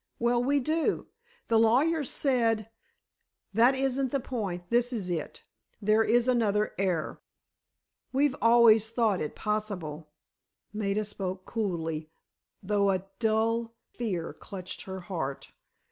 [0.17, 1.09] Well, we do.
[1.47, 2.71] The lawyers said——"
[3.53, 5.43] "That isn't the point; this is it.
[5.79, 7.21] There is another heir."
[8.11, 10.09] "We've always thought it possible."
[10.73, 12.09] Maida spoke coolly,
[12.63, 15.51] though a dull fear clutched her heart.